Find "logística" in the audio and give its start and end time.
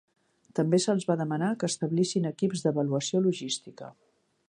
3.31-3.97